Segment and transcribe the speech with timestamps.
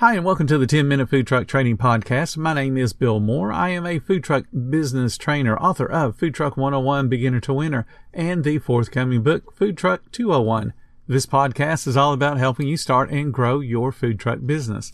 [0.00, 2.36] Hi, and welcome to the 10 Minute Food Truck Training Podcast.
[2.36, 3.50] My name is Bill Moore.
[3.50, 7.84] I am a food truck business trainer, author of Food Truck 101 Beginner to Winner,
[8.14, 10.72] and the forthcoming book, Food Truck 201.
[11.08, 14.92] This podcast is all about helping you start and grow your food truck business.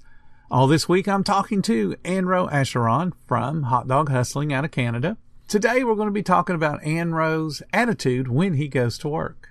[0.51, 5.19] All this week, I'm talking to Anro Acheron from Hot Dog Hustling out of Canada.
[5.49, 9.51] Today, we're going to be talking about Anro's attitude when he goes to work.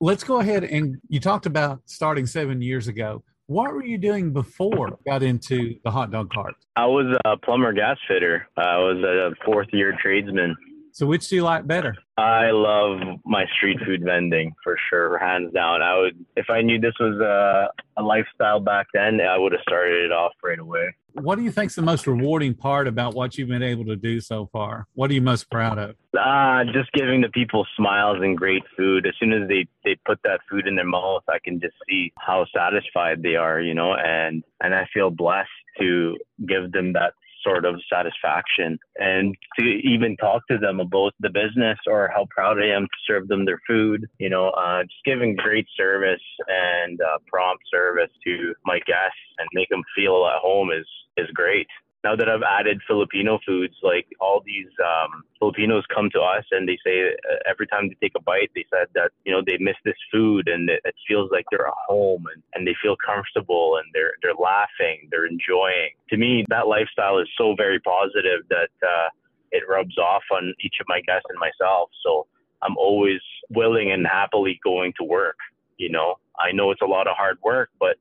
[0.00, 3.22] let's go ahead and you talked about starting seven years ago.
[3.46, 6.54] What were you doing before you got into the hot dog cart?
[6.74, 8.48] I was a plumber gas fitter.
[8.56, 10.56] I was a fourth year tradesman.
[10.92, 11.94] So which do you like better?
[12.16, 15.82] I love my street food vending for sure, hands down.
[15.82, 19.60] I would, if I knew this was a, a lifestyle back then, I would have
[19.60, 20.94] started it off right away.
[21.12, 24.20] What do you think's the most rewarding part about what you've been able to do
[24.20, 24.86] so far?
[24.94, 25.96] What are you most proud of?
[26.16, 29.06] Uh, just giving the people smiles and great food.
[29.06, 32.12] As soon as they, they put that food in their mouth, I can just see
[32.18, 35.48] how satisfied they are, you know, and, and I feel blessed
[35.80, 37.12] to give them that
[37.44, 42.58] sort of satisfaction and to even talk to them about the business or how proud
[42.60, 44.06] I am to serve them their food.
[44.18, 49.48] You know, uh, just giving great service and uh, prompt service to my guests and
[49.52, 50.86] make them feel at home is
[51.16, 51.66] is great
[52.06, 56.68] now that I've added Filipino foods, like all these um, Filipinos come to us and
[56.68, 59.58] they say uh, every time they take a bite, they said that you know they
[59.58, 62.94] miss this food and it, it feels like they're at home and, and they feel
[63.04, 65.90] comfortable and they're they're laughing, they're enjoying.
[66.10, 69.08] To me, that lifestyle is so very positive that uh,
[69.50, 71.90] it rubs off on each of my guests and myself.
[72.04, 72.28] So
[72.62, 75.38] I'm always willing and happily going to work.
[75.76, 77.96] You know, I know it's a lot of hard work, but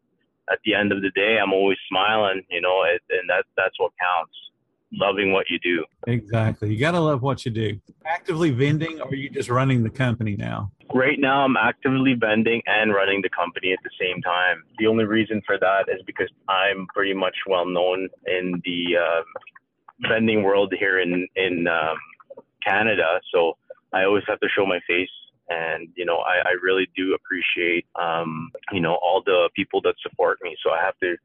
[0.52, 3.92] at the end of the day, I'm always smiling, you know, and that that's what
[4.00, 4.34] counts.
[4.94, 5.84] Loving what you do.
[6.08, 6.72] Exactly.
[6.72, 7.80] You got to love what you do.
[8.06, 10.72] Actively vending, or are you just running the company now?
[10.94, 14.64] Right now, I'm actively vending and running the company at the same time.
[14.78, 20.08] The only reason for that is because I'm pretty much well known in the uh,
[20.08, 21.98] vending world here in in um,
[22.66, 23.20] Canada.
[23.34, 23.58] So
[23.92, 25.10] I always have to show my face
[25.50, 29.96] and you know I, I really do appreciate um, you know all the people that
[30.02, 30.56] support me.
[30.64, 31.16] So I have to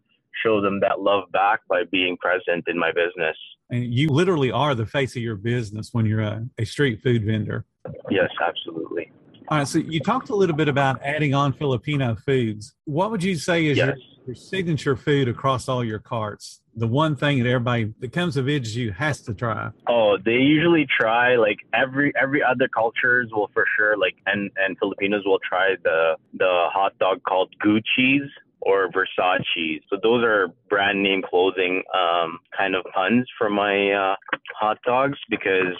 [0.42, 3.36] show them that love back by being present in my business.
[3.70, 7.25] And you literally are the face of your business when you're a, a street food
[7.25, 7.66] vendor.
[8.10, 9.10] Yes absolutely
[9.50, 13.22] all right so you talked a little bit about adding on Filipino foods what would
[13.22, 13.87] you say is yes.
[13.87, 13.97] your
[14.27, 16.61] your signature food across all your carts?
[16.77, 19.71] The one thing that everybody that comes to visit you has to try.
[19.88, 24.78] Oh, they usually try like every every other cultures will for sure like and and
[24.78, 28.31] Filipinos will try the the hot dog called Gucci's
[28.62, 29.81] or Versace.
[29.88, 34.16] So those are brand name clothing um, kind of puns for my uh,
[34.59, 35.76] hot dogs because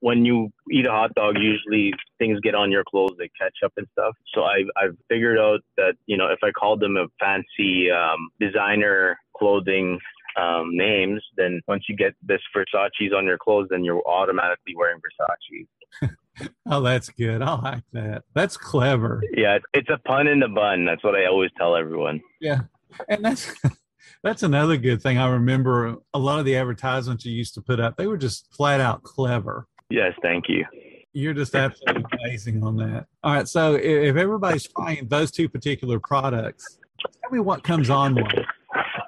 [0.00, 3.86] when you eat a hot dog, usually things get on your clothes, like ketchup and
[3.92, 4.14] stuff.
[4.34, 8.30] So I've, I've figured out that, you know, if I call them a fancy um,
[8.40, 9.98] designer clothing
[10.40, 15.00] um, names, then once you get this Versace's on your clothes, then you're automatically wearing
[15.00, 16.08] Versace.
[16.66, 17.42] oh, that's good.
[17.42, 18.24] I like that.
[18.34, 19.22] That's clever.
[19.36, 20.84] Yeah, it's a pun in the bun.
[20.84, 22.20] That's what I always tell everyone.
[22.40, 22.60] Yeah,
[23.08, 23.54] and that's
[24.22, 25.18] that's another good thing.
[25.18, 27.96] I remember a lot of the advertisements you used to put up.
[27.96, 29.66] They were just flat out clever.
[29.90, 30.64] Yes, thank you.
[31.12, 33.06] You're just absolutely amazing on that.
[33.22, 36.78] All right, so if everybody's trying those two particular products,
[37.20, 38.46] tell me what comes on one.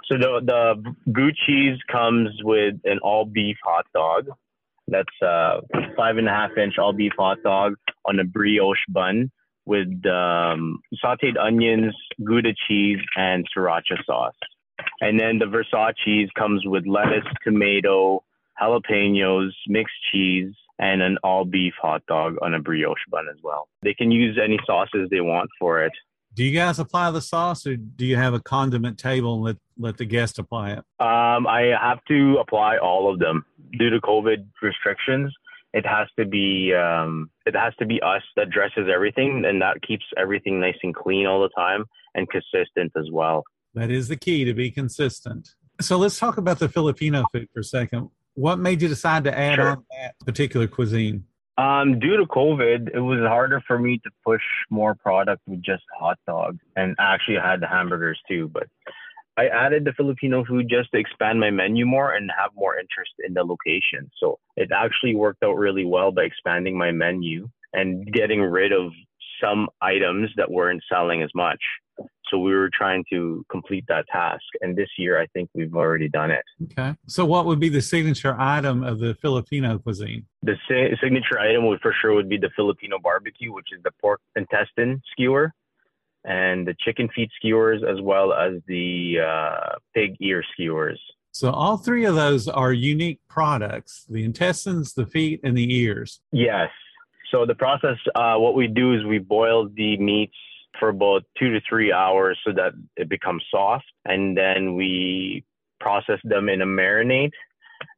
[0.06, 4.29] So the the Gucci's comes with an all beef hot dog.
[4.89, 5.61] That's a
[5.97, 7.75] five and a half inch all beef hot dog
[8.05, 9.31] on a brioche bun
[9.67, 14.34] with um, sauteed onions, Gouda cheese, and sriracha sauce.
[15.00, 18.23] And then the Versace's comes with lettuce, tomato,
[18.61, 23.69] jalapenos, mixed cheese, and an all beef hot dog on a brioche bun as well.
[23.82, 25.93] They can use any sauces they want for it.
[26.35, 29.56] Do you guys apply the sauce or do you have a condiment table and let,
[29.79, 30.79] let the guest apply it?
[30.99, 33.44] Um, I have to apply all of them
[33.79, 35.32] due to COVID restrictions.
[35.73, 39.82] It has to be um, it has to be us that dresses everything, and that
[39.82, 41.85] keeps everything nice and clean all the time
[42.15, 43.44] and consistent as well.
[43.75, 45.50] That is the key to be consistent.
[45.81, 48.11] So let's talk about the Filipino food for a second.
[48.35, 49.71] What made you decide to add sure.
[49.71, 51.25] on that particular cuisine?
[51.56, 55.85] Um, due to COVID, it was harder for me to push more product with just
[55.97, 58.49] hot dogs, and actually I had the hamburgers too.
[58.53, 58.67] But
[59.37, 63.13] I added the Filipino food just to expand my menu more and have more interest
[63.27, 64.11] in the location.
[64.19, 68.93] So it actually worked out really well by expanding my menu and getting rid of
[69.43, 71.61] some items that weren't selling as much.
[72.31, 74.43] So we were trying to complete that task.
[74.61, 76.45] And this year, I think we've already done it.
[76.65, 76.95] Okay.
[77.07, 80.27] So what would be the signature item of the Filipino cuisine?
[80.43, 83.91] The si- signature item would for sure would be the Filipino barbecue, which is the
[84.01, 85.53] pork intestine skewer
[86.25, 91.00] and the chicken feet skewers, as well as the uh, pig ear skewers.
[91.32, 96.21] So all three of those are unique products: the intestines, the feet, and the ears.
[96.32, 96.71] Yes.
[97.31, 100.37] So the process, uh, what we do is we boil the meats
[100.79, 105.44] for about two to three hours so that it becomes soft, and then we
[105.81, 107.32] process them in a marinade.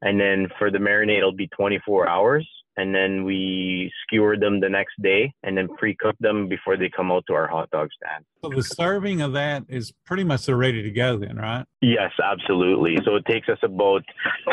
[0.02, 4.68] And then for the marinade, it'll be 24 hours and then we skewer them the
[4.68, 8.24] next day and then pre-cook them before they come out to our hot dog stand.
[8.42, 11.64] So the serving of that is pretty much they're ready to go then, right?
[11.80, 12.96] Yes, absolutely.
[13.04, 14.02] So it takes us about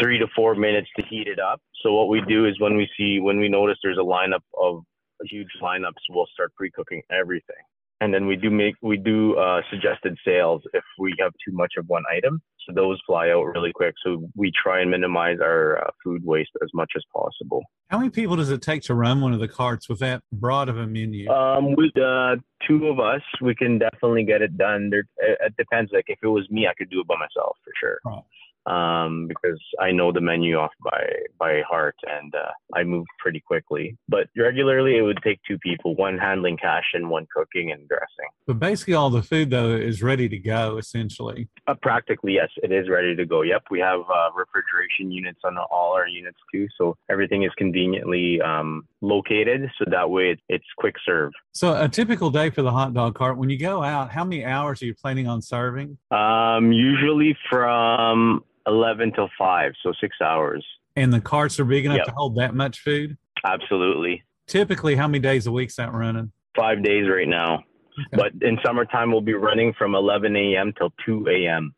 [0.01, 1.61] three to four minutes to heat it up.
[1.83, 4.83] So what we do is when we see when we notice there's a lineup of
[5.25, 7.55] huge lineups, we'll start pre-cooking everything
[8.03, 11.73] and then we do make we do uh, suggested sales if we have too much
[11.77, 12.41] of one item.
[12.67, 13.95] So those fly out really quick.
[14.05, 17.63] So we try and minimize our uh, food waste as much as possible.
[17.89, 20.67] How many people does it take to run one of the carts with that broad
[20.67, 21.29] of a menu?
[21.29, 22.35] Um, with uh,
[22.67, 24.89] two of us we can definitely get it done.
[24.89, 25.91] There it depends.
[25.93, 27.99] Like if it was me i could do it by myself for sure.
[28.05, 28.23] Right
[28.65, 31.03] um, because I know the menu off by
[31.39, 33.97] by heart and uh, I move pretty quickly.
[34.07, 38.29] But regularly, it would take two people, one handling cash and one cooking and dressing.
[38.47, 40.77] But basically, all the food though is ready to go.
[40.77, 43.41] Essentially, uh, practically yes, it is ready to go.
[43.41, 48.41] Yep, we have uh, refrigeration units on all our units too, so everything is conveniently
[48.41, 51.31] um, located, so that way it's quick serve.
[51.51, 54.43] So a typical day for the hot dog cart, when you go out, how many
[54.43, 55.97] hours are you planning on serving?
[56.09, 60.65] Um, usually from 11 till 5, so six hours.
[60.95, 62.05] And the carts are big enough yep.
[62.05, 63.17] to hold that much food?
[63.45, 64.23] Absolutely.
[64.47, 66.31] Typically, how many days a week's that running?
[66.55, 67.55] Five days right now.
[67.55, 68.07] Okay.
[68.11, 70.73] But in summertime, we'll be running from 11 a.m.
[70.77, 71.73] till 2 a.m.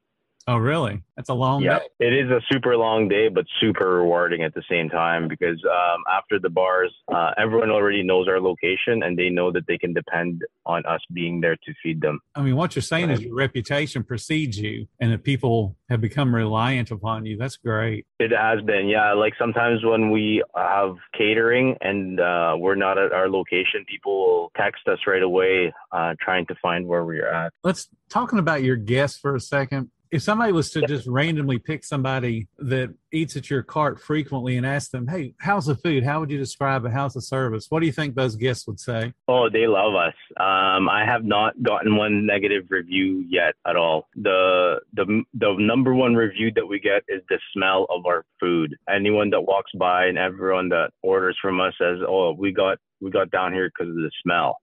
[0.48, 1.02] Oh, really?
[1.16, 1.86] That's a long yeah, day.
[2.08, 6.04] It is a super long day, but super rewarding at the same time because um,
[6.12, 9.94] after the bars, uh, everyone already knows our location and they know that they can
[9.94, 12.20] depend on us being there to feed them.
[12.36, 16.36] I mean, what you're saying is your reputation precedes you and that people have become
[16.36, 17.38] reliant upon you.
[17.38, 18.06] That's great.
[18.20, 19.14] It has been, yeah.
[19.14, 24.52] Like sometimes when we have catering and uh, we're not at our location, people will
[24.56, 27.52] text us right away uh, trying to find where we're at.
[27.64, 31.84] Let's talking about your guests for a second if somebody was to just randomly pick
[31.84, 36.04] somebody that eats at your cart frequently and ask them, "Hey, how's the food?
[36.04, 36.92] How would you describe it?
[36.92, 39.14] How's the service?" What do you think those guests would say?
[39.28, 40.14] Oh, they love us.
[40.38, 44.08] Um, I have not gotten one negative review yet at all.
[44.16, 48.76] The the the number one review that we get is the smell of our food.
[48.90, 53.12] Anyone that walks by and everyone that orders from us says, "Oh, we got we
[53.12, 54.58] got down here because of the smell."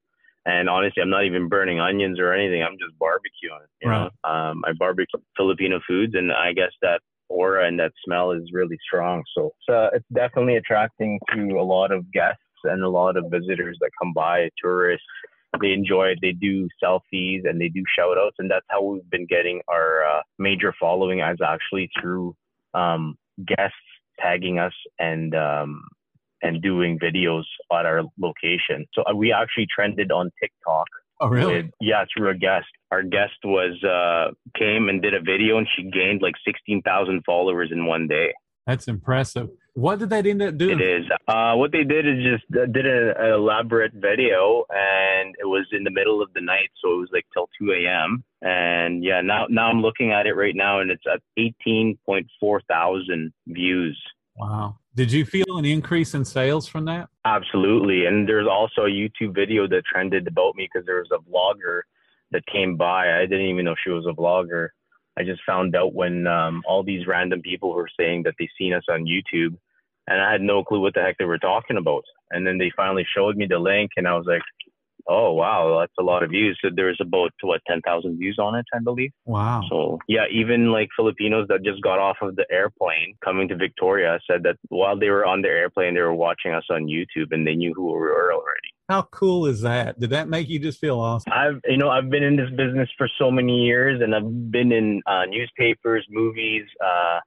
[0.45, 2.63] And honestly, I'm not even burning onions or anything.
[2.63, 3.67] I'm just barbecuing.
[3.81, 4.11] You right.
[4.25, 8.43] know, um, I barbecue Filipino foods, and I guess that aura and that smell is
[8.53, 9.23] really strong.
[9.37, 13.79] So, so it's definitely attracting to a lot of guests and a lot of visitors
[13.81, 15.07] that come by, tourists.
[15.61, 16.19] They enjoy it.
[16.23, 18.37] They do selfies and they do shout outs.
[18.39, 22.35] And that's how we've been getting our uh, major following as actually through
[22.75, 23.77] um, guests
[24.19, 25.83] tagging us and um,
[26.43, 28.87] and doing videos at our location.
[28.93, 30.87] So uh, we actually trended on TikTok.
[31.21, 31.63] Oh, really?
[31.63, 32.67] With, yeah, through a guest.
[32.91, 37.23] Our guest was uh, came and did a video, and she gained like sixteen thousand
[37.25, 38.35] followers in one day.
[38.67, 39.49] That's impressive.
[39.75, 40.79] What did they end up doing?
[40.79, 41.05] It is.
[41.27, 45.85] Uh, what they did is just uh, did an elaborate video, and it was in
[45.85, 48.23] the middle of the night, so it was like till two a.m.
[48.43, 52.27] And yeah, now now I'm looking at it right now, and it's at eighteen point
[52.39, 54.01] four thousand views.
[54.37, 54.77] Wow.
[54.95, 57.09] Did you feel an increase in sales from that?
[57.25, 58.07] Absolutely.
[58.07, 61.83] And there's also a YouTube video that trended about me because there was a vlogger
[62.31, 63.19] that came by.
[63.19, 64.69] I didn't even know she was a vlogger.
[65.19, 68.73] I just found out when um, all these random people were saying that they seen
[68.73, 69.57] us on YouTube,
[70.09, 72.05] and I had no clue what the heck they were talking about.
[72.31, 74.43] And then they finally showed me the link, and I was like,
[75.09, 76.59] Oh wow, that's a lot of views.
[76.63, 79.11] So there's about what ten thousand views on it, I believe.
[79.25, 79.63] Wow.
[79.69, 84.19] So yeah, even like Filipinos that just got off of the airplane coming to Victoria
[84.31, 87.47] said that while they were on the airplane, they were watching us on YouTube and
[87.47, 88.69] they knew who we were already.
[88.89, 89.99] How cool is that?
[89.99, 91.33] Did that make you just feel awesome?
[91.33, 94.73] I've you know I've been in this business for so many years, and I've been
[94.73, 97.21] in uh, newspapers, movies, uh,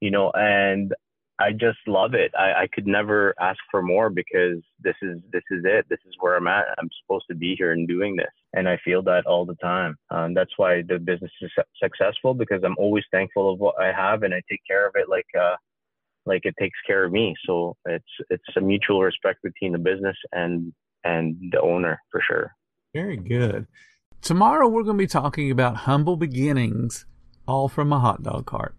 [0.00, 0.92] you know, and
[1.42, 2.30] I just love it.
[2.38, 5.86] I, I could never ask for more because this is this is it.
[5.88, 6.66] This is where I'm at.
[6.78, 9.96] I'm supposed to be here and doing this, and I feel that all the time.
[10.10, 11.50] Um, that's why the business is
[11.82, 15.08] successful because I'm always thankful of what I have and I take care of it
[15.08, 15.56] like uh,
[16.26, 17.34] like it takes care of me.
[17.44, 20.72] So it's it's a mutual respect between the business and
[21.02, 22.54] and the owner for sure.
[22.94, 23.66] Very good.
[24.20, 27.06] Tomorrow we're going to be talking about humble beginnings,
[27.48, 28.76] all from a hot dog cart.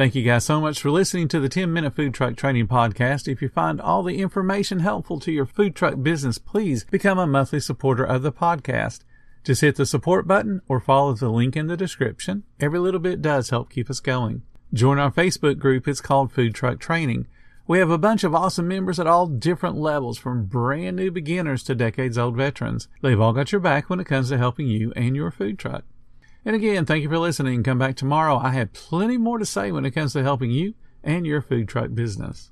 [0.00, 3.28] Thank you guys so much for listening to the 10 Minute Food Truck Training Podcast.
[3.28, 7.26] If you find all the information helpful to your food truck business, please become a
[7.26, 9.00] monthly supporter of the podcast.
[9.44, 12.44] Just hit the support button or follow the link in the description.
[12.58, 14.40] Every little bit does help keep us going.
[14.72, 15.86] Join our Facebook group.
[15.86, 17.26] It's called Food Truck Training.
[17.66, 21.62] We have a bunch of awesome members at all different levels, from brand new beginners
[21.64, 22.88] to decades old veterans.
[23.02, 25.84] They've all got your back when it comes to helping you and your food truck.
[26.44, 27.62] And again, thank you for listening.
[27.62, 28.38] Come back tomorrow.
[28.38, 31.68] I have plenty more to say when it comes to helping you and your food
[31.68, 32.50] truck business.